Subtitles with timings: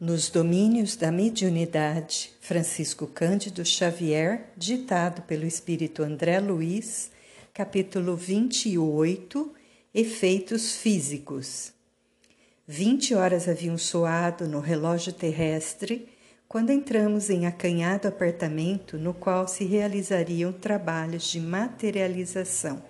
[0.00, 7.10] Nos Domínios da Mediunidade, Francisco Cândido Xavier, ditado pelo espírito André Luiz,
[7.52, 9.52] capítulo 28
[9.92, 11.74] Efeitos Físicos.
[12.66, 16.08] Vinte horas haviam soado no relógio terrestre
[16.48, 22.82] quando entramos em acanhado apartamento no qual se realizariam trabalhos de materialização.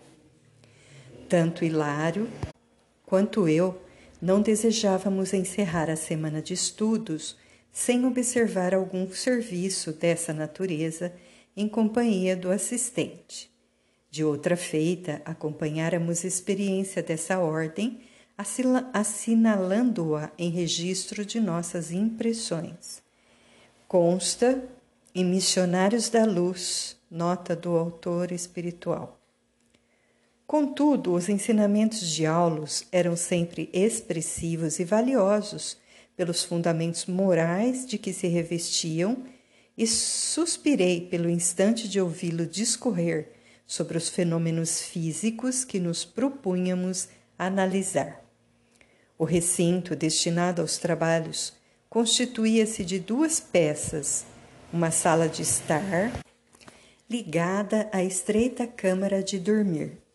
[1.29, 2.29] Tanto Hilário
[3.05, 3.90] quanto eu
[4.21, 7.37] não desejávamos encerrar a semana de estudos
[7.73, 11.13] sem observar algum serviço dessa natureza
[11.57, 13.51] em companhia do assistente.
[14.11, 18.01] De outra feita, acompanháramos experiência dessa ordem,
[18.93, 23.03] assinalando-a em registro de nossas impressões.
[23.87, 24.65] Consta
[25.15, 29.20] em Missionários da Luz, nota do autor espiritual.
[30.51, 35.79] Contudo, os ensinamentos de Aulus eram sempre expressivos e valiosos
[36.17, 39.19] pelos fundamentos morais de que se revestiam,
[39.79, 43.31] e suspirei pelo instante de ouvi-lo discorrer
[43.65, 47.07] sobre os fenômenos físicos que nos propunhamos
[47.39, 48.21] analisar.
[49.17, 51.53] O recinto destinado aos trabalhos
[51.89, 54.25] constituía-se de duas peças,
[54.73, 56.11] uma sala de estar
[57.09, 60.10] ligada à estreita câmara de dormir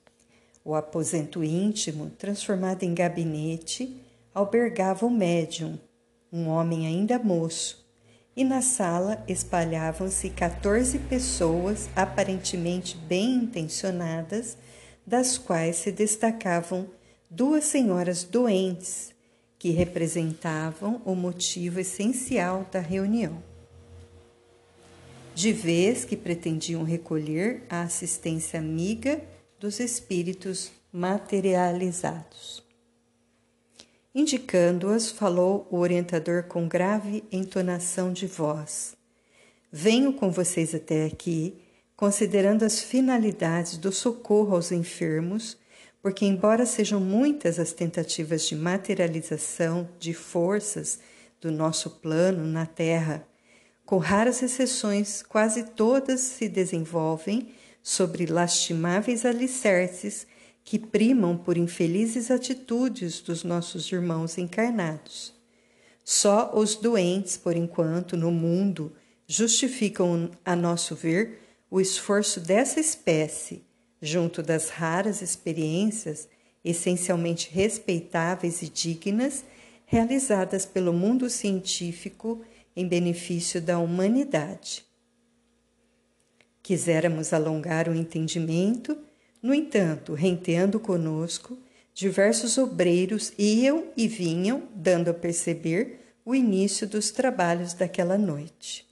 [0.66, 4.02] o aposento íntimo, transformado em gabinete,
[4.34, 5.78] albergava o médium,
[6.34, 7.86] um homem ainda moço,
[8.36, 14.58] e na sala espalhavam-se 14 pessoas aparentemente bem intencionadas,
[15.06, 16.90] das quais se destacavam
[17.30, 19.14] duas senhoras doentes,
[19.60, 23.42] que representavam o motivo essencial da reunião.
[25.36, 29.22] De vez que pretendiam recolher a assistência amiga
[29.66, 32.64] dos espíritos materializados.
[34.14, 38.96] Indicando-as, falou o orientador com grave entonação de voz.
[39.72, 41.58] Venho com vocês até aqui,
[41.96, 45.58] considerando as finalidades do socorro aos enfermos,
[46.00, 51.00] porque, embora sejam muitas as tentativas de materialização de forças
[51.42, 53.28] do nosso plano na Terra,
[53.84, 57.52] com raras exceções, quase todas se desenvolvem
[57.86, 60.26] sobre lastimáveis alicerces
[60.64, 65.36] que primam por infelizes atitudes dos nossos irmãos encarnados.
[66.04, 68.92] Só os doentes, por enquanto, no mundo,
[69.28, 73.64] justificam, a nosso ver, o esforço dessa espécie,
[74.02, 76.28] junto das raras experiências,
[76.64, 79.46] essencialmente respeitáveis e dignas,
[79.86, 82.42] realizadas pelo mundo científico
[82.76, 84.84] em benefício da humanidade.
[86.66, 88.98] Quiséramos alongar o entendimento,
[89.40, 91.60] no entanto, renteando conosco,
[91.94, 98.84] diversos obreiros iam e vinham, dando a perceber o início dos trabalhos daquela noite.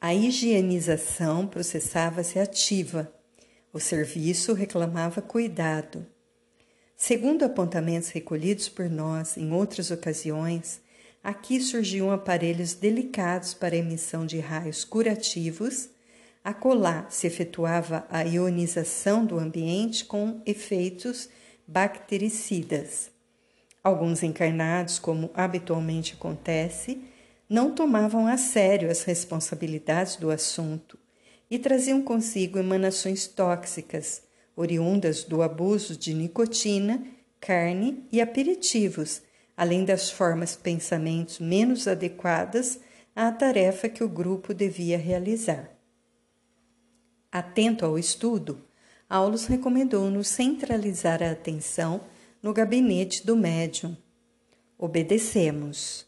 [0.00, 3.08] A higienização processava-se ativa,
[3.72, 6.04] o serviço reclamava cuidado.
[6.96, 10.80] Segundo apontamentos recolhidos por nós em outras ocasiões,
[11.22, 15.90] aqui surgiam aparelhos delicados para emissão de raios curativos
[16.44, 21.28] Acolá se efetuava a ionização do ambiente com efeitos
[21.66, 23.10] bactericidas.
[23.82, 27.02] Alguns encarnados, como habitualmente acontece,
[27.48, 30.98] não tomavam a sério as responsabilidades do assunto
[31.50, 34.22] e traziam consigo emanações tóxicas,
[34.54, 37.02] oriundas do abuso de nicotina,
[37.40, 39.22] carne e aperitivos,
[39.56, 42.80] além das formas pensamentos menos adequadas
[43.14, 45.77] à tarefa que o grupo devia realizar.
[47.30, 48.64] Atento ao estudo,
[49.06, 52.00] Aulus recomendou-nos centralizar a atenção
[52.42, 53.94] no gabinete do médium.
[54.78, 56.06] Obedecemos.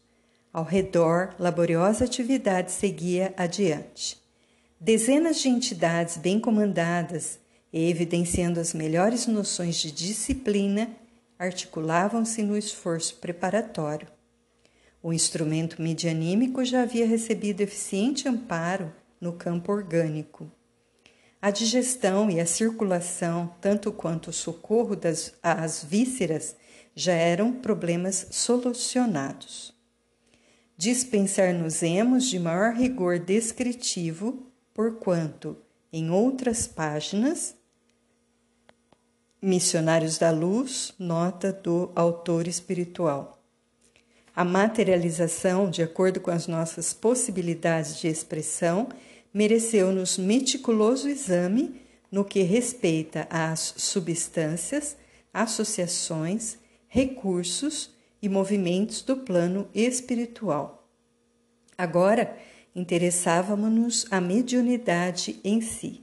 [0.51, 4.19] Ao redor, laboriosa atividade seguia adiante.
[4.79, 7.39] Dezenas de entidades bem comandadas
[7.71, 10.89] e evidenciando as melhores noções de disciplina
[11.37, 14.07] articulavam-se no esforço preparatório.
[15.03, 20.51] O instrumento medianímico já havia recebido eficiente amparo no campo orgânico.
[21.41, 26.55] A digestão e a circulação, tanto quanto o socorro das, às vísceras,
[26.93, 29.73] já eram problemas solucionados.
[30.77, 35.57] Dispensar-nos-emos de maior rigor descritivo, porquanto,
[35.91, 37.55] em outras páginas,
[39.41, 43.41] Missionários da Luz, nota do autor espiritual.
[44.35, 48.87] A materialização, de acordo com as nossas possibilidades de expressão,
[49.33, 51.81] mereceu-nos meticuloso exame
[52.11, 54.97] no que respeita às substâncias,
[55.33, 56.57] associações,
[56.87, 57.89] recursos
[58.21, 60.87] e movimentos do plano espiritual.
[61.77, 62.37] Agora,
[62.75, 66.01] interessávamos-nos a mediunidade em si.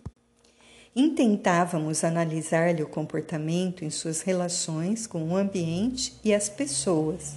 [0.97, 7.37] Intentávamos analisar-lhe o comportamento em suas relações com o ambiente e as pessoas.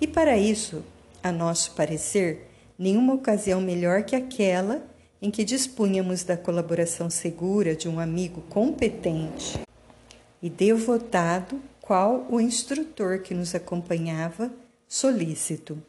[0.00, 0.82] E para isso,
[1.22, 2.48] a nosso parecer,
[2.78, 4.82] nenhuma ocasião melhor que aquela
[5.22, 9.60] em que dispunhamos da colaboração segura de um amigo competente
[10.42, 14.50] e devotado, qual o instrutor que nos acompanhava,
[14.88, 15.80] solícito.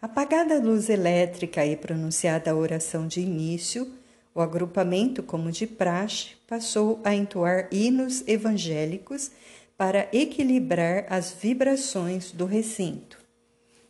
[0.00, 3.92] Apagada a luz elétrica e pronunciada a oração de início,
[4.34, 9.32] o agrupamento, como de praxe, passou a entoar hinos evangélicos
[9.76, 13.18] para equilibrar as vibrações do recinto.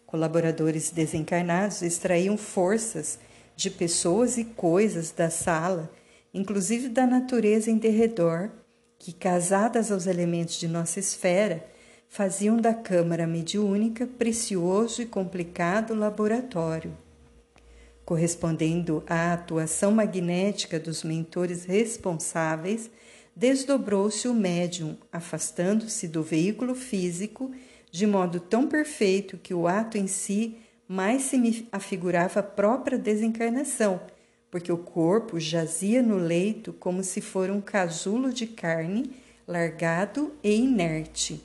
[0.07, 3.19] Colaboradores desencarnados extraíam forças
[3.59, 5.91] de pessoas e coisas da sala,
[6.33, 8.51] inclusive da natureza em derredor,
[8.97, 11.67] que, casadas aos elementos de nossa esfera,
[12.07, 16.97] faziam da câmara mediúnica precioso e complicado laboratório.
[18.05, 22.89] Correspondendo à atuação magnética dos mentores responsáveis,
[23.35, 27.51] desdobrou-se o médium, afastando-se do veículo físico
[27.91, 30.59] de modo tão perfeito que o ato em si
[30.89, 34.01] mais se me afigurava a própria desencarnação,
[34.51, 39.13] porque o corpo jazia no leito como se for um casulo de carne
[39.47, 41.43] largado e inerte.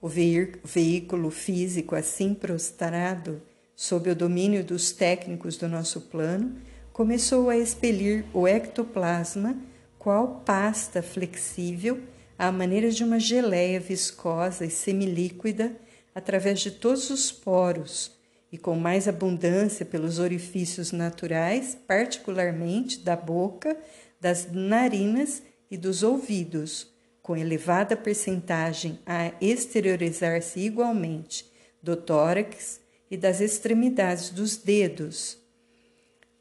[0.00, 3.40] O veículo físico, assim prostrado,
[3.76, 6.56] sob o domínio dos técnicos do nosso plano,
[6.92, 9.56] começou a expelir o ectoplasma,
[9.98, 12.00] qual pasta flexível,
[12.36, 15.76] à maneira de uma geleia viscosa e semilíquida,
[16.12, 18.21] através de todos os poros,
[18.52, 23.74] e com mais abundância pelos orifícios naturais, particularmente da boca,
[24.20, 31.50] das narinas e dos ouvidos, com elevada percentagem a exteriorizar-se igualmente
[31.82, 32.78] do tórax
[33.10, 35.38] e das extremidades dos dedos.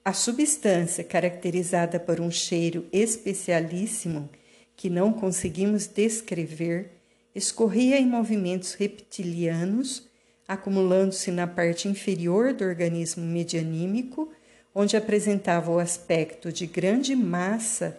[0.03, 4.29] A substância, caracterizada por um cheiro especialíssimo
[4.75, 6.91] que não conseguimos descrever,
[7.33, 10.10] escorria em movimentos reptilianos
[10.51, 14.29] acumulando-se na parte inferior do organismo medianímico,
[14.75, 17.97] onde apresentava o aspecto de grande massa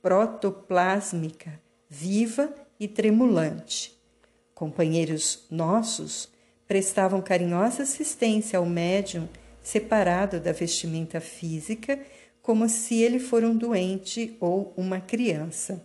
[0.00, 3.98] protoplásmica, viva e tremulante.
[4.54, 6.28] Companheiros nossos
[6.68, 9.28] prestavam carinhosa assistência ao médium
[9.60, 11.98] separado da vestimenta física,
[12.40, 15.84] como se ele for um doente ou uma criança.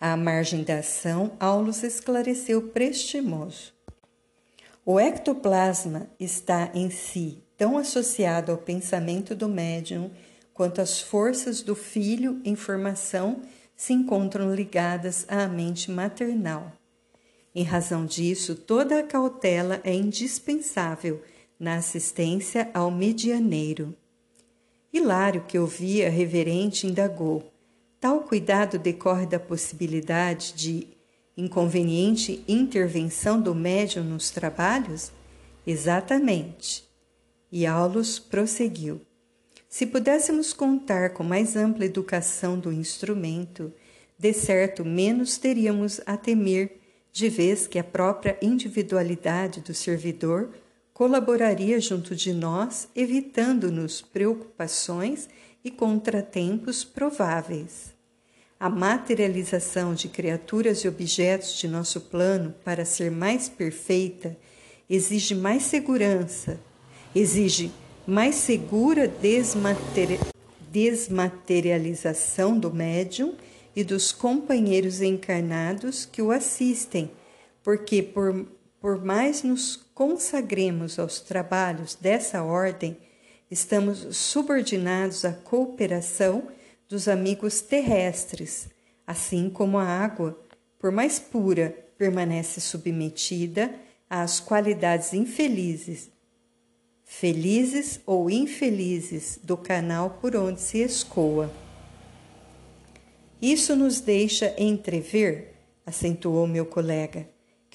[0.00, 3.72] À margem da ação, Aulus esclareceu prestimoso.
[4.84, 10.10] O ectoplasma está em si tão associado ao pensamento do médium
[10.54, 13.42] quanto as forças do filho em formação
[13.76, 16.72] se encontram ligadas à mente maternal.
[17.54, 21.22] Em razão disso, toda a cautela é indispensável
[21.58, 23.94] na assistência ao medianeiro.
[24.92, 27.52] Hilário, que ouvia reverente, indagou:
[28.00, 30.86] Tal cuidado decorre da possibilidade de
[31.36, 35.10] inconveniente intervenção do médium nos trabalhos?
[35.66, 36.88] Exatamente.
[37.50, 39.00] E Aulus prosseguiu.
[39.68, 43.72] Se pudéssemos contar com mais ampla educação do instrumento,
[44.16, 46.80] de certo menos teríamos a temer,
[47.12, 50.50] de vez que a própria individualidade do servidor
[50.98, 55.28] colaboraria junto de nós, evitando-nos preocupações
[55.64, 57.94] e contratempos prováveis.
[58.58, 64.36] A materialização de criaturas e objetos de nosso plano para ser mais perfeita
[64.90, 66.58] exige mais segurança,
[67.14, 67.70] exige
[68.04, 70.18] mais segura desmateri
[70.68, 73.36] desmaterialização do médium
[73.74, 77.08] e dos companheiros encarnados que o assistem,
[77.62, 78.48] porque por,
[78.80, 82.96] por mais nos consagremos aos trabalhos dessa ordem,
[83.50, 86.48] estamos subordinados à cooperação
[86.88, 88.68] dos amigos terrestres,
[89.06, 90.38] assim como a água,
[90.78, 93.74] por mais pura, permanece submetida
[94.08, 96.10] às qualidades infelizes,
[97.04, 101.52] felizes ou infelizes do canal por onde se escoa.
[103.42, 105.54] Isso nos deixa entrever,
[105.84, 107.28] acentuou meu colega,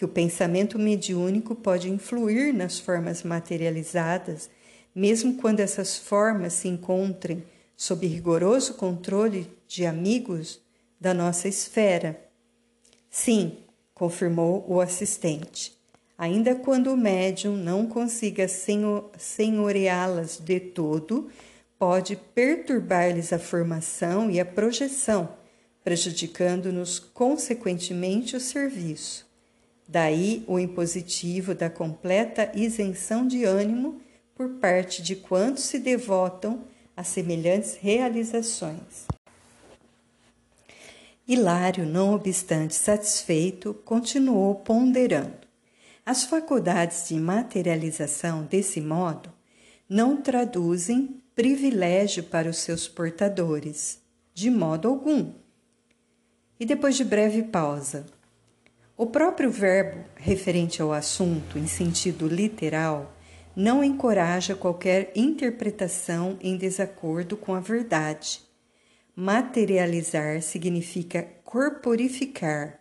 [0.04, 4.50] que o pensamento mediúnico pode influir nas formas materializadas
[4.94, 7.42] mesmo quando essas formas se encontrem
[7.78, 10.60] sob rigoroso controle de amigos
[11.00, 12.22] da nossa esfera.
[13.10, 13.60] Sim,
[13.94, 15.74] confirmou o assistente.
[16.18, 18.46] Ainda quando o médium não consiga
[19.18, 21.30] senhoreá-las de todo,
[21.80, 25.30] pode perturbar-lhes a formação e a projeção,
[25.82, 29.32] prejudicando-nos consequentemente o serviço.
[29.88, 34.02] Daí o impositivo da completa isenção de ânimo
[34.36, 36.64] por parte de quantos se devotam
[36.96, 39.08] a semelhantes realizações.
[41.28, 45.48] Hilário, não obstante satisfeito, continuou ponderando.
[46.06, 49.32] As faculdades de materialização, desse modo,
[49.88, 54.02] não traduzem privilégio para os seus portadores,
[54.34, 55.34] de modo algum.
[56.60, 58.06] E depois de breve pausa,
[58.98, 63.14] o próprio verbo referente ao assunto, em sentido literal,
[63.56, 68.42] não encoraja qualquer interpretação em desacordo com a verdade
[69.16, 72.80] Materializar significa corporificar.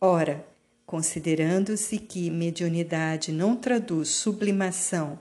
[0.00, 0.44] Ora,
[0.84, 5.16] considerando-se que mediunidade não traduz sublimação,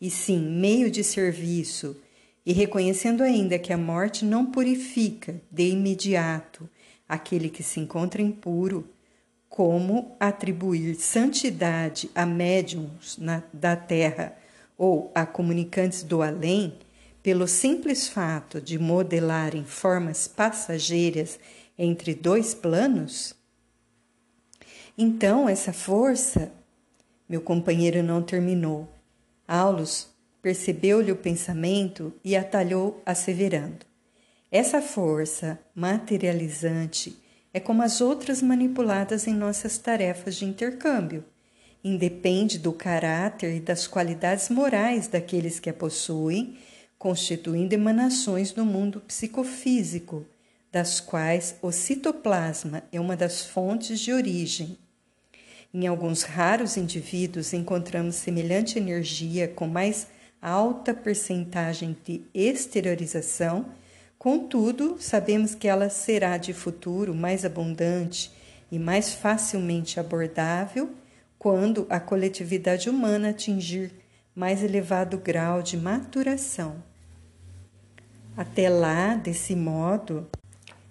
[0.00, 1.96] e sim meio de serviço,
[2.44, 6.68] e reconhecendo ainda que a morte não purifica de imediato
[7.08, 8.90] aquele que se encontra impuro,
[9.56, 14.36] como atribuir santidade a médiums na, da terra
[14.76, 16.74] ou a comunicantes do além
[17.22, 21.40] pelo simples fato de modelarem formas passageiras
[21.78, 23.34] entre dois planos?
[24.96, 26.52] Então, essa força.
[27.26, 28.86] Meu companheiro não terminou.
[29.48, 30.06] Aulus
[30.42, 33.86] percebeu-lhe o pensamento e atalhou, asseverando:
[34.52, 37.24] Essa força materializante
[37.56, 41.24] é como as outras manipuladas em nossas tarefas de intercâmbio.
[41.82, 46.58] Independe do caráter e das qualidades morais daqueles que a possuem
[46.98, 50.26] constituindo emanações do mundo psicofísico,
[50.70, 54.76] das quais o citoplasma é uma das fontes de origem.
[55.72, 60.08] Em alguns raros indivíduos encontramos semelhante energia com mais
[60.42, 63.64] alta percentagem de exteriorização,
[64.18, 68.32] contudo, sabemos que ela será de futuro mais abundante
[68.70, 70.90] e mais facilmente abordável
[71.38, 73.92] quando a coletividade humana atingir
[74.34, 76.82] mais elevado grau de maturação.
[78.36, 80.28] Até lá, desse modo,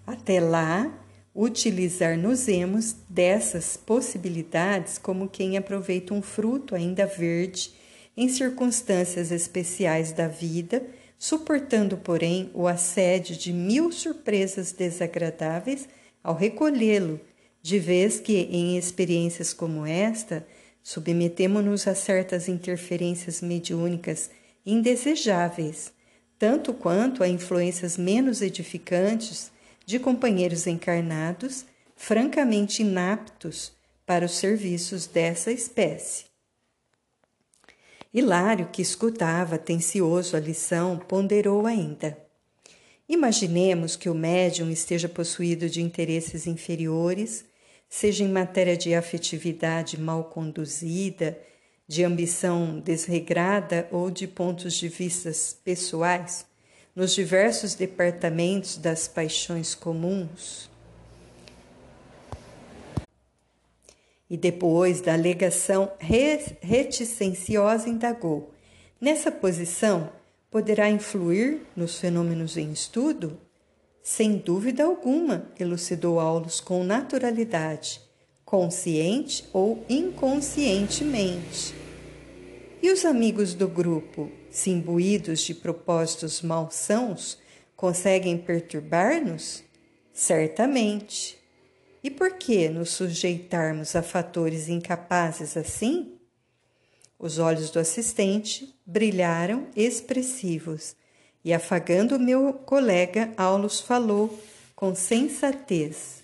[0.07, 0.91] até lá,
[1.35, 7.73] utilizar-nos-emos dessas possibilidades como quem aproveita um fruto ainda verde
[8.15, 10.81] em circunstâncias especiais da vida,
[11.17, 15.87] suportando, porém, o assédio de mil surpresas desagradáveis
[16.23, 17.19] ao recolhê-lo,
[17.61, 20.45] de vez que, em experiências como esta,
[20.83, 24.29] submetemo-nos a certas interferências mediúnicas
[24.65, 25.91] indesejáveis,
[26.37, 29.51] tanto quanto a influências menos edificantes
[29.85, 33.71] de companheiros encarnados francamente inaptos
[34.05, 36.34] para os serviços dessa espécie.
[38.17, 42.17] Hilário, que escutava atencioso a lição, ponderou ainda.
[43.09, 47.43] Imaginemos que o médium esteja possuído de interesses inferiores
[47.89, 51.37] seja em matéria de afetividade mal conduzida,
[51.85, 55.29] de ambição desregrada ou de pontos de vista
[55.65, 56.45] pessoais,
[56.95, 60.69] nos diversos departamentos das paixões comuns.
[64.29, 68.51] E depois da alegação reticenciosa, indagou:
[68.99, 70.09] nessa posição
[70.49, 73.39] poderá influir nos fenômenos em estudo?
[74.01, 77.99] Sem dúvida alguma, elucidou Aulus com naturalidade,
[78.45, 81.73] consciente ou inconscientemente.
[82.81, 87.39] E os amigos do grupo, se imbuídos de propósitos malsãos,
[87.75, 89.63] conseguem perturbar-nos?
[90.13, 91.37] Certamente.
[92.05, 96.19] E por que nos sujeitarmos a fatores incapazes assim?
[97.17, 100.95] Os olhos do assistente brilharam expressivos
[101.43, 104.39] e afagando meu colega, Aulus falou
[104.75, 106.21] com sensatez.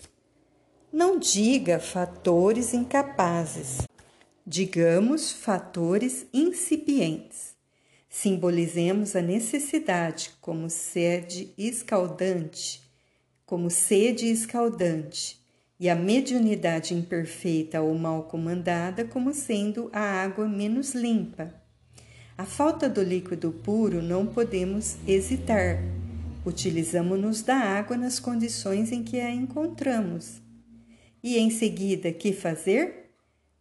[0.92, 3.78] Não diga fatores incapazes,
[4.46, 7.56] digamos fatores incipientes.
[8.08, 12.80] Simbolizemos a necessidade como sede escaldante,
[13.44, 15.41] como sede escaldante,
[15.82, 21.60] e a mediunidade imperfeita ou mal comandada como sendo a água menos limpa
[22.42, 25.78] a falta do líquido puro não podemos hesitar.
[26.44, 30.40] Utilizamos-nos da água nas condições em que a encontramos.
[31.22, 33.14] E em seguida, que fazer?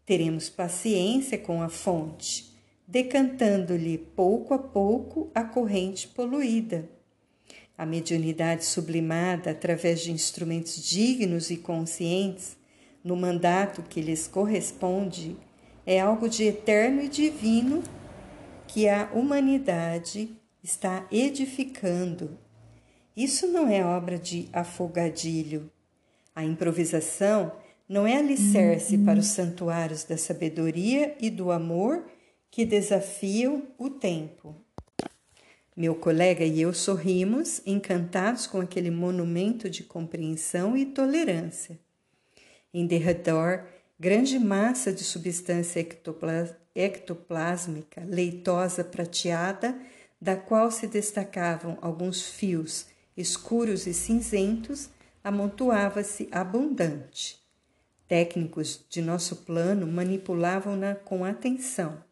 [0.06, 2.52] Teremos paciência com a fonte,
[2.88, 6.90] decantando-lhe pouco a pouco a corrente poluída.
[7.82, 12.56] A mediunidade sublimada através de instrumentos dignos e conscientes,
[13.04, 15.36] no mandato que lhes corresponde,
[15.84, 17.82] é algo de eterno e divino
[18.68, 20.30] que a humanidade
[20.64, 22.38] está edificando.
[23.18, 25.68] Isso não é obra de afogadilho.
[26.36, 27.52] A improvisação
[27.90, 32.06] não é alicerce para os santuários da sabedoria e do amor
[32.52, 34.56] que desafiam o tempo.
[35.76, 41.80] Meu colega e eu sorrimos, encantados com aquele monumento de compreensão e tolerância.
[42.74, 43.64] Em derredor,
[43.98, 45.80] grande massa de substância
[46.76, 49.80] ectoplásmica, leitosa prateada,
[50.20, 54.90] da qual se destacavam alguns fios escuros e cinzentos,
[55.24, 57.40] amontoava-se abundante.
[58.08, 62.04] Técnicos de nosso plano manipulavam-na com atenção.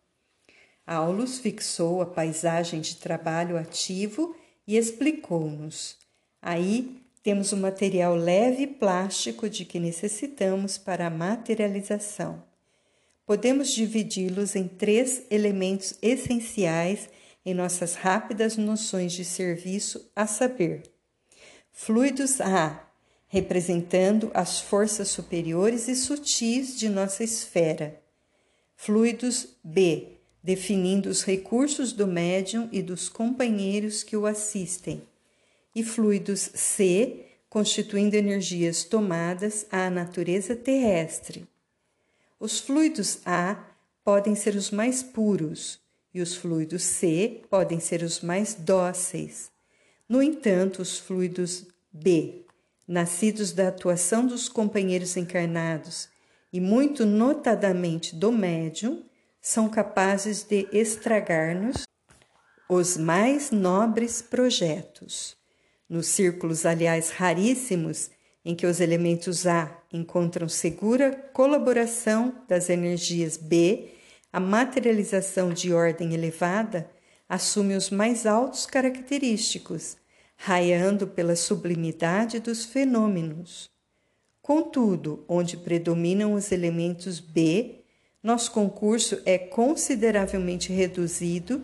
[0.90, 5.96] Aulus fixou a paisagem de trabalho ativo e explicou-nos.
[6.42, 12.44] Aí temos o material leve e plástico de que necessitamos para a materialização.
[13.24, 17.08] Podemos dividi-los em três elementos essenciais
[17.46, 20.82] em nossas rápidas noções de serviço, a saber:
[21.72, 22.90] fluidos A,
[23.28, 28.02] representando as forças superiores e sutis de nossa esfera.
[28.76, 35.02] Fluidos B, definindo os recursos do médium e dos companheiros que o assistem.
[35.76, 41.48] E fluidos C, constituindo energias tomadas à natureza terrestre.
[42.40, 43.64] Os fluidos A
[44.04, 45.80] podem ser os mais puros
[46.14, 49.52] e os fluidos C podem ser os mais dóceis.
[50.08, 52.46] No entanto, os fluidos B
[52.90, 56.10] nascidos da atuação dos companheiros encarnados
[56.52, 59.04] e muito notadamente do médium,
[59.50, 61.82] são capazes de estragar-nos
[62.70, 65.36] os mais nobres projetos.
[65.90, 68.12] Nos círculos, aliás, raríssimos,
[68.46, 73.90] em que os elementos A encontram segura colaboração das energias B,
[74.32, 76.88] a materialização de ordem elevada
[77.28, 79.98] assume os mais altos característicos
[80.36, 83.68] raiando pela sublimidade dos fenômenos.
[84.44, 87.79] Contudo, onde predominam os elementos B,
[88.22, 91.62] nosso concurso é consideravelmente reduzido,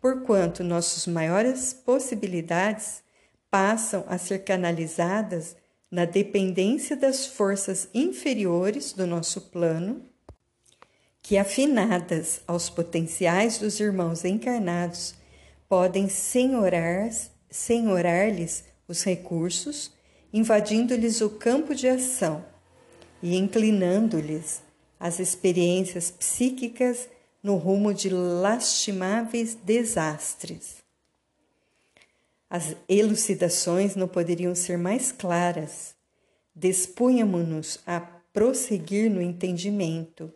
[0.00, 3.02] porquanto nossas maiores possibilidades
[3.50, 5.56] passam a ser canalizadas
[5.90, 10.02] na dependência das forças inferiores do nosso plano,
[11.22, 15.14] que afinadas aos potenciais dos irmãos encarnados,
[15.68, 17.10] podem senhorar
[17.50, 19.90] senhorar-lhes os recursos,
[20.32, 22.44] invadindo-lhes o campo de ação
[23.22, 24.65] e inclinando-lhes
[24.98, 27.08] as experiências psíquicas
[27.42, 30.76] no rumo de lastimáveis desastres.
[32.48, 35.94] As elucidações não poderiam ser mais claras.
[36.54, 40.32] Despunhamo-nos a prosseguir no entendimento.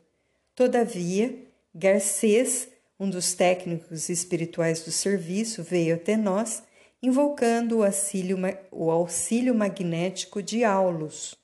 [0.54, 1.36] Todavia,
[1.74, 2.68] Garcês,
[2.98, 6.62] um dos técnicos espirituais do serviço, veio até nós
[7.02, 8.36] invocando o auxílio,
[8.70, 11.39] o auxílio magnético de Aulus.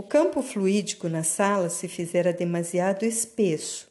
[0.00, 3.86] O campo fluídico na sala se fizera demasiado espesso.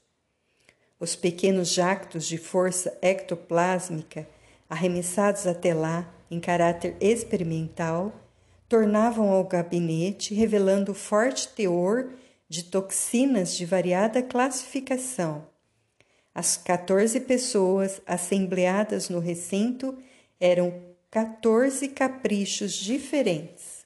[1.00, 4.28] Os pequenos jactos de força ectoplásmica,
[4.68, 8.12] arremessados até lá em caráter experimental,
[8.68, 12.10] tornavam ao gabinete revelando forte teor
[12.50, 15.46] de toxinas de variada classificação.
[16.34, 19.96] As 14 pessoas assembleadas no recinto
[20.40, 20.74] eram
[21.12, 23.79] 14 caprichos diferentes.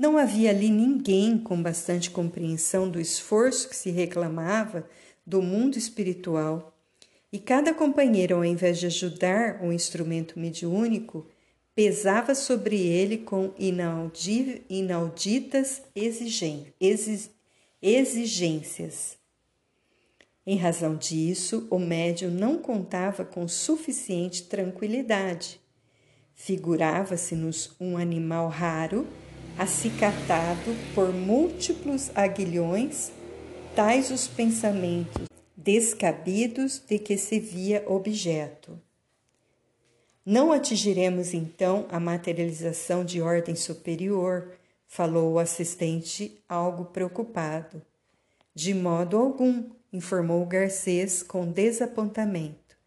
[0.00, 4.88] Não havia ali ninguém com bastante compreensão do esforço que se reclamava
[5.26, 6.74] do mundo espiritual,
[7.30, 11.26] e cada companheiro, ao invés de ajudar o instrumento mediúnico,
[11.74, 13.52] pesava sobre ele com
[14.70, 17.28] inauditas exigências.
[20.46, 25.60] Em razão disso, o médium não contava com suficiente tranquilidade.
[26.32, 29.06] Figurava-se-nos um animal raro,
[29.60, 33.12] acicatado por múltiplos aguilhões,
[33.76, 38.80] tais os pensamentos descabidos de que se via objeto.
[40.24, 44.50] Não atingiremos então a materialização de ordem superior,
[44.86, 47.82] falou o assistente, algo preocupado.
[48.54, 52.78] De modo algum, informou Garcês com desapontamento.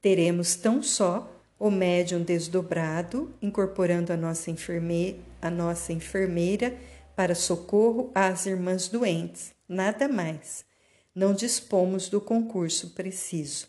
[0.00, 1.31] Teremos tão só
[1.62, 6.76] o médium desdobrado, incorporando a nossa, enferme a nossa enfermeira
[7.14, 9.54] para socorro às irmãs doentes.
[9.68, 10.64] Nada mais.
[11.14, 13.68] Não dispomos do concurso preciso.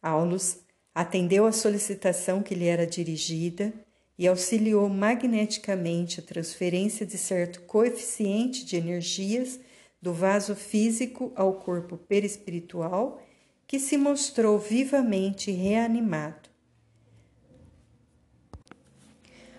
[0.00, 0.56] Aulus
[0.94, 3.70] atendeu à solicitação que lhe era dirigida
[4.18, 9.60] e auxiliou magneticamente a transferência de certo coeficiente de energias
[10.00, 13.20] do vaso físico ao corpo perispiritual,
[13.66, 16.53] que se mostrou vivamente reanimado.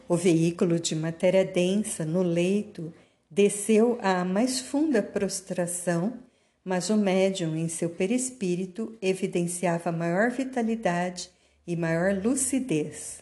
[0.08, 2.94] O veículo de matéria densa no leito
[3.36, 6.14] Desceu à mais funda prostração,
[6.64, 11.30] mas o médium, em seu perispírito, evidenciava maior vitalidade
[11.68, 13.22] e maior lucidez.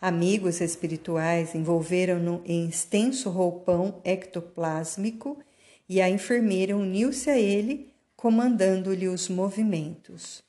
[0.00, 5.38] Amigos espirituais envolveram-no em extenso roupão ectoplásmico
[5.86, 10.42] e a enfermeira uniu-se a ele, comandando-lhe os movimentos.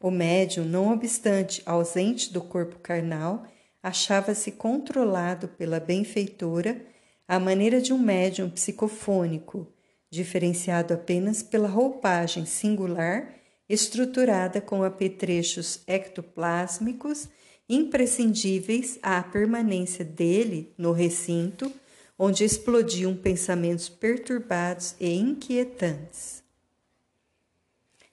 [0.00, 3.44] O médium, não obstante ausente do corpo carnal,
[3.82, 6.80] achava-se controlado pela benfeitora
[7.26, 9.66] à maneira de um médium psicofônico,
[10.10, 13.34] diferenciado apenas pela roupagem singular
[13.68, 17.28] estruturada com apetrechos ectoplásmicos
[17.68, 21.72] imprescindíveis à permanência dele no recinto
[22.18, 26.42] onde explodiam pensamentos perturbados e inquietantes.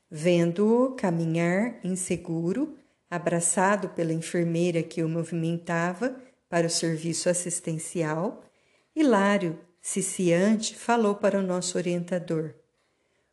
[0.10, 2.76] Vendo-o caminhar inseguro,
[3.10, 6.16] abraçado pela enfermeira que o movimentava
[6.50, 8.44] para o serviço assistencial,
[8.96, 12.54] Hilário, ciciante, falou para o nosso orientador: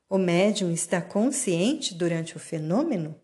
[0.09, 3.17] O médium está consciente durante o fenômeno?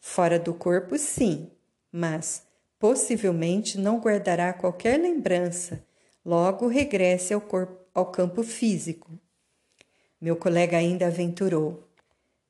[0.00, 1.50] Fora do corpo, sim,
[1.92, 2.46] mas
[2.78, 5.84] possivelmente não guardará qualquer lembrança,
[6.24, 9.18] logo regresse ao, corpo, ao campo físico.
[10.20, 11.87] Meu colega ainda aventurou.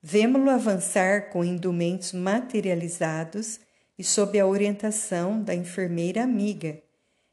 [0.02, 3.58] Vemo-lo avançar com indumentos materializados
[3.98, 6.80] e sob a orientação da enfermeira amiga.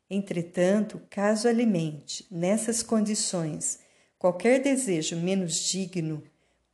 [0.09, 3.79] Entretanto, caso alimente, nessas condições,
[4.17, 6.23] qualquer desejo menos digno,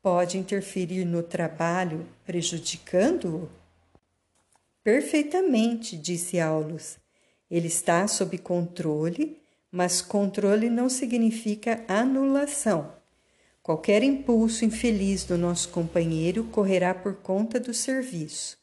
[0.01, 3.49] pode interferir no trabalho, prejudicando-o?
[4.83, 6.97] Perfeitamente, disse Aulus.
[7.49, 9.37] Ele está sob controle,
[9.69, 13.00] mas controle não significa anulação.
[13.63, 18.57] Qualquer impulso infeliz do nosso companheiro correrá por conta do serviço.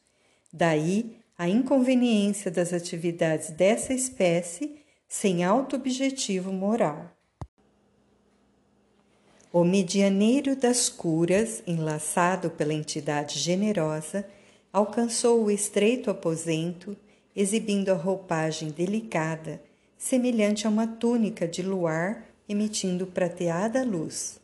[0.51, 7.15] Daí a inconveniência das atividades dessa espécie sem auto-objetivo moral.
[9.51, 14.27] O medianeiro das curas, enlaçado pela entidade generosa,
[14.71, 16.95] alcançou o estreito aposento,
[17.33, 19.61] exibindo a roupagem delicada,
[19.97, 24.38] semelhante a uma túnica de luar emitindo prateada luz.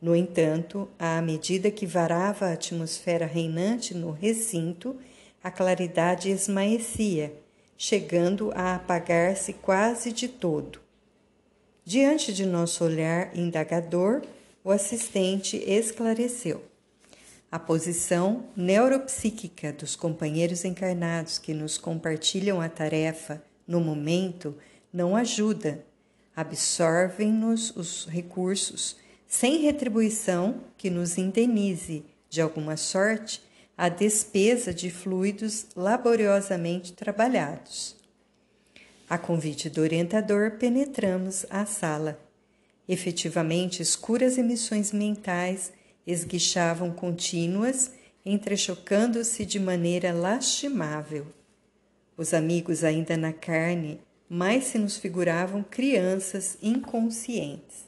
[0.00, 4.96] No entanto, à medida que varava a atmosfera reinante no recinto,
[5.42, 7.32] a claridade esmaecia,
[7.78, 10.80] chegando a apagar-se quase de todo.
[11.84, 14.22] Diante de nosso olhar indagador,
[14.64, 16.62] o assistente esclareceu.
[17.50, 24.56] A posição neuropsíquica dos companheiros encarnados que nos compartilham a tarefa no momento
[24.92, 25.84] não ajuda.
[26.34, 28.96] Absorvem-nos os recursos
[29.38, 33.42] sem retribuição que nos indenize, de alguma sorte,
[33.76, 37.96] a despesa de fluidos laboriosamente trabalhados.
[39.06, 42.18] A convite do orientador, penetramos a sala.
[42.88, 45.70] Efetivamente, escuras emissões mentais
[46.06, 47.90] esguichavam contínuas,
[48.24, 51.26] entrechocando-se de maneira lastimável.
[52.16, 57.84] Os amigos, ainda na carne, mais se nos figuravam crianças inconscientes.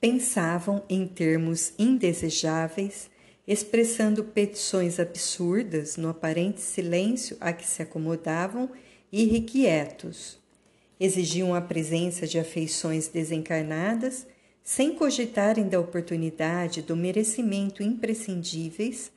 [0.00, 3.10] Pensavam em termos indesejáveis,
[3.46, 8.70] expressando petições absurdas no aparente silêncio a que se acomodavam
[9.12, 10.38] irrequietos.
[10.98, 14.26] Exigiam a presença de afeições desencarnadas
[14.62, 19.12] sem cogitarem da oportunidade do merecimento imprescindíveis,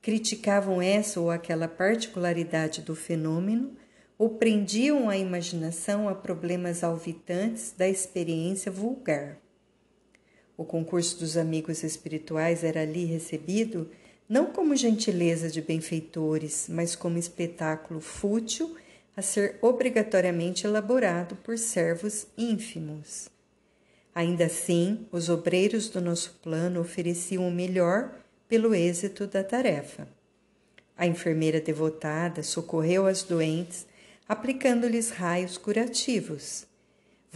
[0.00, 3.72] criticavam essa ou aquela particularidade do fenômeno
[4.16, 9.38] ou prendiam a imaginação a problemas alvitantes da experiência vulgar.
[10.58, 13.88] O concurso dos amigos espirituais era ali recebido
[14.28, 18.76] não como gentileza de benfeitores, mas como espetáculo fútil
[19.16, 23.28] a ser obrigatoriamente elaborado por servos ínfimos.
[24.12, 28.12] Ainda assim, os obreiros do nosso plano ofereciam o melhor
[28.48, 30.08] pelo êxito da tarefa.
[30.96, 33.86] A enfermeira devotada socorreu as doentes,
[34.28, 36.67] aplicando-lhes raios curativos.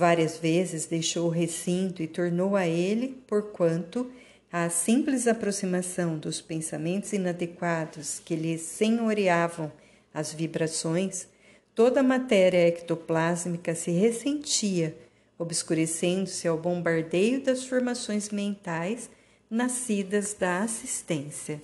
[0.02, 4.10] Várias vezes deixou o recinto e tornou a ele, porquanto
[4.52, 9.70] a simples aproximação dos pensamentos inadequados que lhe senhoreavam
[10.12, 11.28] as vibrações,
[11.72, 14.92] toda a matéria ectoplásmica se ressentia
[15.38, 19.08] obscurecendo-se ao bombardeio das formações mentais
[19.48, 21.62] nascidas da assistência.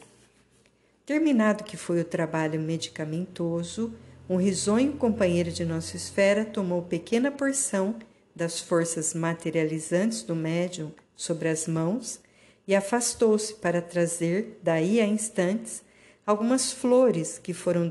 [1.05, 3.92] Terminado que foi o trabalho medicamentoso,
[4.31, 7.96] um risonho companheiro de nossa esfera tomou pequena porção
[8.38, 12.20] das forças materializantes do médium sobre as mãos
[12.66, 15.83] e afastou-se para trazer, daí a instantes,
[16.24, 17.90] algumas flores que foram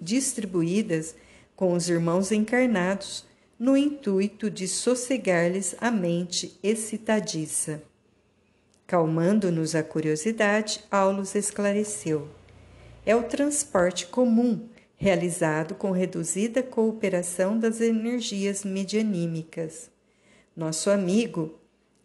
[0.00, 1.14] distribuídas
[1.54, 3.24] com os irmãos encarnados
[3.58, 7.82] no intuito de sossegar-lhes a mente excitadiça.
[8.86, 12.28] Calmando-nos a curiosidade, Aulus esclareceu.
[13.04, 19.90] É o transporte comum, realizado com reduzida cooperação das energias medianímicas.
[20.56, 21.54] Nosso amigo,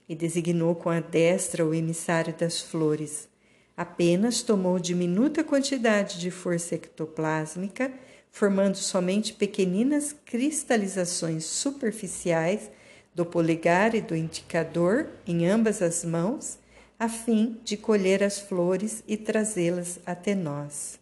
[0.08, 3.30] e designou com a destra o emissário das flores,
[3.78, 7.92] apenas tomou diminuta quantidade de força ectoplásmica,
[8.30, 12.70] formando somente pequeninas cristalizações superficiais
[13.16, 16.60] do polegar e do indicador em ambas as mãos
[17.00, 21.01] a fim de colher as flores e trazê-las até nós.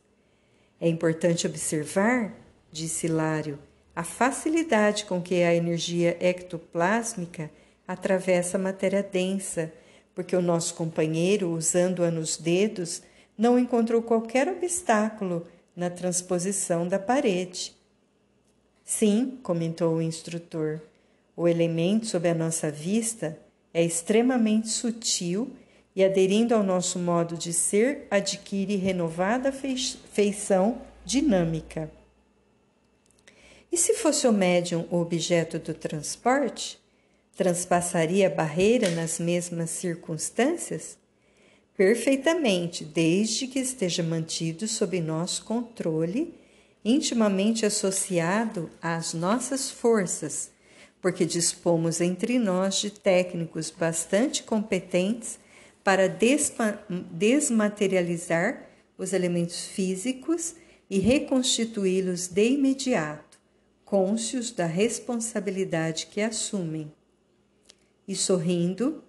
[0.80, 2.34] É importante observar,
[2.72, 3.60] disse Lário,
[3.96, 7.52] a facilidade com que a energia ectoplásmica
[7.88, 9.74] atravessa a matéria densa,
[10.16, 13.02] porque o nosso companheiro, usando-a nos dedos,
[13.38, 17.76] não encontrou qualquer obstáculo na transposição da parede.
[18.84, 20.82] Sim, comentou o instrutor,
[21.36, 23.40] o elemento sob a nossa vista
[23.74, 25.56] é extremamente sutil
[25.96, 31.92] e, aderindo ao nosso modo de ser, adquire renovada feição dinâmica.
[33.72, 36.80] E se fosse o médium o objeto do transporte,
[37.36, 40.98] transpassaria a barreira nas mesmas circunstâncias?
[41.78, 46.34] Perfeitamente, desde que esteja mantido sob nosso controle,
[46.84, 50.52] intimamente associado às nossas forças,
[51.02, 55.40] porque dispomos entre nós de técnicos bastante competentes
[55.90, 56.08] para
[57.10, 60.54] desmaterializar os elementos físicos
[60.88, 63.40] e reconstituí-los de imediato,
[63.84, 66.94] cônscios da responsabilidade que assumem.
[68.08, 69.04] E sorrindo,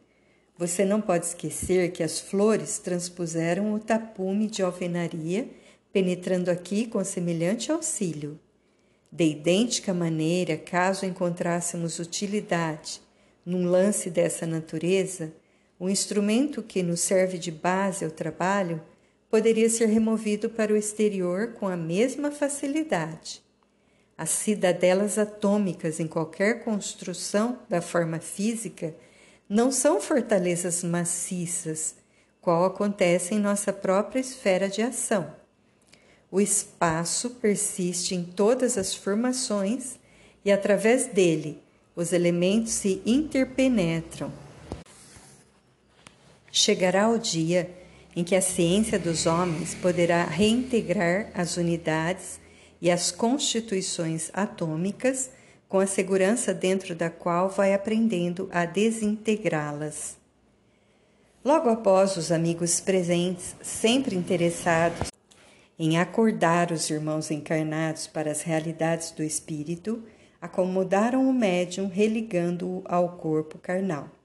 [0.56, 5.50] você não pode esquecer que as flores transpuseram o tapume de alvenaria,
[5.92, 8.40] penetrando aqui com semelhante auxílio.
[9.12, 13.02] De idêntica maneira, caso encontrássemos utilidade
[13.44, 15.34] num lance dessa natureza,
[15.80, 18.82] o instrumento que nos serve de base ao trabalho
[19.30, 23.42] poderia ser removido para o exterior com a mesma facilidade.
[24.16, 28.94] As cidadelas atômicas em qualquer construção da forma física
[29.48, 31.94] não são fortalezas maciças,
[32.42, 35.34] qual acontece em nossa própria esfera de ação.
[36.30, 39.98] O espaço persiste em todas as formações
[40.44, 41.62] e, através dele,
[41.96, 44.30] os elementos se interpenetram
[46.52, 47.70] Chegará o dia
[48.14, 52.40] em que a ciência dos homens poderá reintegrar as unidades
[52.80, 55.30] e as constituições atômicas
[55.68, 60.16] com a segurança dentro da qual vai aprendendo a desintegrá-las.
[61.44, 65.10] Logo após os amigos presentes, sempre interessados
[65.78, 70.02] em acordar os irmãos encarnados para as realidades do espírito,
[70.40, 74.19] acomodaram o médium religando-o ao corpo carnal.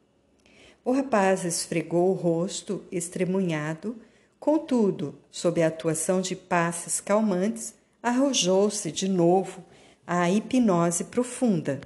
[0.86, 3.96] O rapaz esfregou o rosto estremunhado,
[4.40, 9.66] contudo, sob a atuação de passes calmantes, arrojou-se de novo
[10.06, 11.82] à hipnose profunda.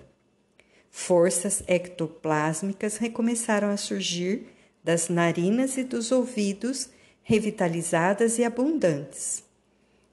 [0.91, 4.47] Forças ectoplásmicas recomeçaram a surgir
[4.83, 6.89] das narinas e dos ouvidos,
[7.23, 9.45] revitalizadas e abundantes.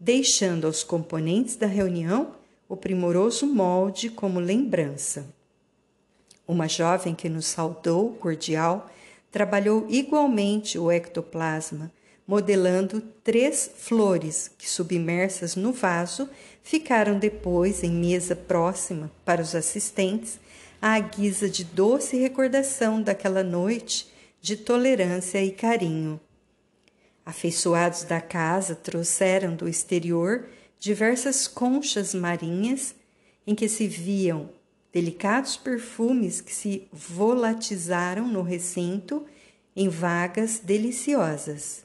[0.00, 2.34] deixando aos componentes da reunião
[2.66, 5.26] o primoroso molde como lembrança.
[6.48, 8.90] Uma jovem que nos saudou, cordial,
[9.30, 11.92] trabalhou igualmente o ectoplasma,
[12.26, 16.30] modelando três flores que, submersas no vaso,
[16.62, 20.40] ficaram depois em mesa próxima para os assistentes,
[20.80, 24.11] à guisa de doce recordação daquela noite
[24.42, 26.20] de tolerância e carinho.
[27.24, 30.48] Afeiçoados da casa trouxeram do exterior
[30.80, 32.92] diversas conchas marinhas
[33.46, 34.50] em que se viam
[34.92, 39.24] delicados perfumes que se volatizaram no recinto
[39.76, 41.84] em vagas deliciosas.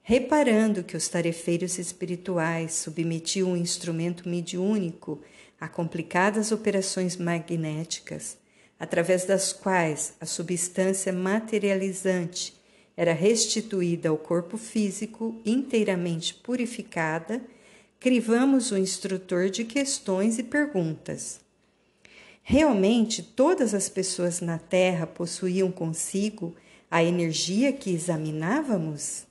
[0.00, 5.20] Reparando que os tarefeiros espirituais submetiam o instrumento mediúnico
[5.60, 8.38] a complicadas operações magnéticas,
[8.80, 12.58] através das quais a substância materializante
[12.96, 17.42] era restituída ao corpo físico inteiramente purificada,
[18.00, 21.40] crivamos o instrutor de questões e perguntas.
[22.42, 26.56] Realmente todas as pessoas na Terra possuíam consigo
[26.90, 29.26] a energia que examinávamos?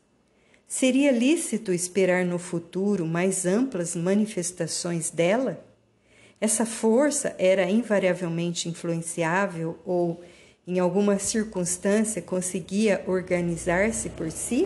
[0.67, 5.68] Seria lícito esperar no futuro mais amplas manifestações dela?
[6.41, 10.21] Essa força era invariavelmente influenciável ou,
[10.65, 14.65] em alguma circunstância, conseguia organizar-se por si?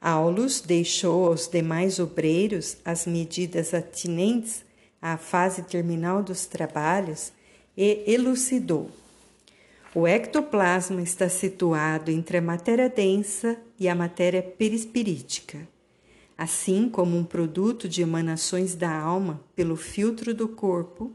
[0.00, 4.64] Aulus deixou aos demais obreiros as medidas atinentes
[5.02, 7.32] à fase terminal dos trabalhos
[7.76, 8.90] e elucidou.
[9.92, 15.73] O ectoplasma está situado entre a matéria densa e a matéria perispirítica
[16.36, 21.12] assim como um produto de emanações da alma pelo filtro do corpo,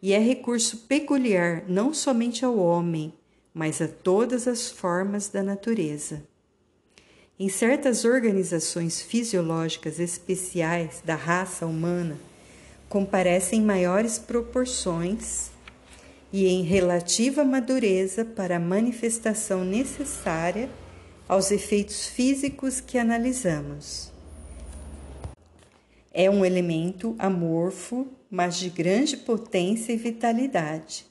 [0.00, 3.12] e é recurso peculiar não somente ao homem,
[3.52, 6.22] mas a todas as formas da natureza.
[7.38, 12.16] Em certas organizações fisiológicas especiais da raça humana,
[12.88, 15.50] comparecem maiores proporções
[16.32, 20.68] e em relativa madureza para a manifestação necessária
[21.28, 24.17] aos efeitos físicos que analisamos.
[26.20, 31.06] É um elemento amorfo, mas de grande potência e vitalidade.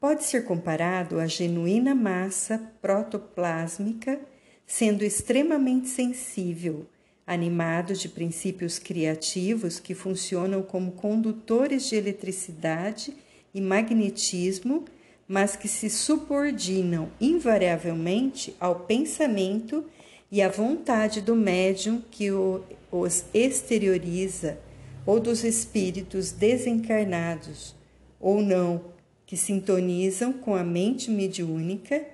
[0.00, 4.18] Pode ser comparado à genuína massa protoplásmica,
[4.66, 6.86] sendo extremamente sensível,
[7.26, 13.12] animado de princípios criativos que funcionam como condutores de eletricidade
[13.52, 14.86] e magnetismo,
[15.28, 19.84] mas que se subordinam invariavelmente ao pensamento
[20.32, 24.58] e à vontade do médium que o os exterioriza,
[25.04, 27.74] ou dos espíritos desencarnados
[28.20, 28.92] ou não,
[29.24, 32.06] que sintonizam com a mente mediúnica,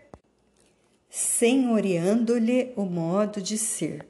[1.09, 4.07] senhoreando-lhe o modo de ser.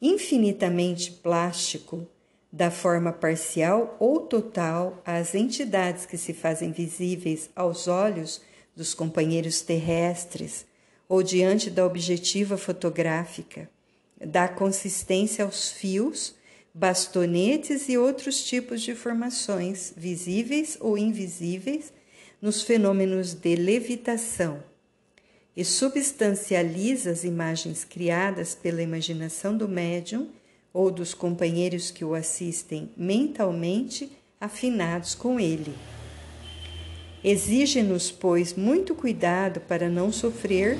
[0.00, 2.06] Infinitamente plástico,
[2.52, 8.42] da forma parcial ou total às entidades que se fazem visíveis aos olhos
[8.74, 10.66] dos companheiros terrestres
[11.08, 13.70] ou diante da objetiva fotográfica
[14.20, 16.34] dá consistência aos fios,
[16.74, 21.92] bastonetes e outros tipos de formações, visíveis ou invisíveis,
[22.40, 24.62] nos fenômenos de levitação,
[25.56, 30.28] e substancializa as imagens criadas pela imaginação do médium
[30.72, 35.74] ou dos companheiros que o assistem mentalmente afinados com ele.
[37.22, 40.78] Exige-nos, pois, muito cuidado para não sofrer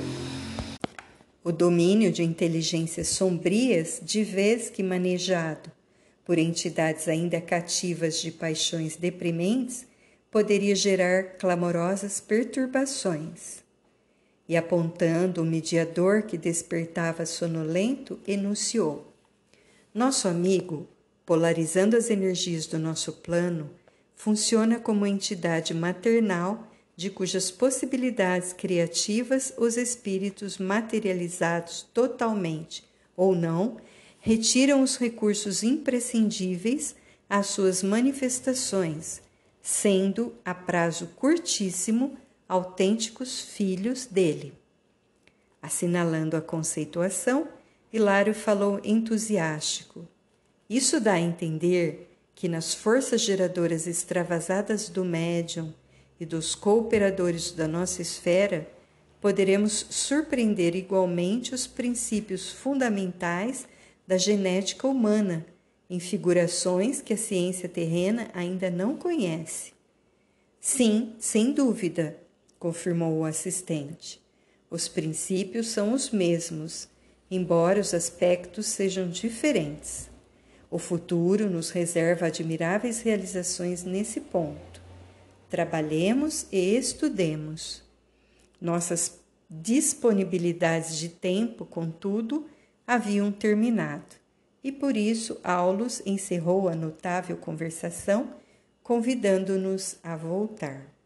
[1.42, 5.70] o domínio de inteligências sombrias, de vez que manejado
[6.24, 9.86] por entidades ainda cativas de paixões deprimentes,
[10.30, 13.64] poderia gerar clamorosas perturbações.
[14.48, 19.12] E apontando o mediador que despertava sonolento, enunciou:
[19.94, 20.86] Nosso amigo,
[21.24, 23.70] polarizando as energias do nosso plano,
[24.14, 26.69] funciona como entidade maternal
[27.00, 32.84] de cujas possibilidades criativas os espíritos materializados totalmente
[33.16, 33.78] ou não
[34.18, 36.94] retiram os recursos imprescindíveis
[37.26, 39.22] às suas manifestações,
[39.62, 44.52] sendo a prazo curtíssimo autênticos filhos dele.
[45.62, 47.48] Assinalando a conceituação,
[47.90, 50.06] Hilário falou entusiástico.
[50.68, 55.72] Isso dá a entender que nas forças geradoras extravasadas do médium
[56.20, 58.68] e dos cooperadores da nossa esfera,
[59.22, 63.66] poderemos surpreender igualmente os princípios fundamentais
[64.06, 65.46] da genética humana
[65.88, 69.72] em figurações que a ciência terrena ainda não conhece.
[70.60, 72.16] Sim, sem dúvida,
[72.58, 74.20] confirmou o assistente.
[74.70, 76.86] Os princípios são os mesmos,
[77.30, 80.08] embora os aspectos sejam diferentes.
[80.70, 84.69] O futuro nos reserva admiráveis realizações nesse ponto
[85.50, 87.82] trabalhemos e estudemos.
[88.60, 92.46] Nossas disponibilidades de tempo, contudo,
[92.86, 94.16] haviam terminado,
[94.62, 98.34] e por isso Aulus encerrou a notável conversação,
[98.82, 100.99] convidando-nos a voltar.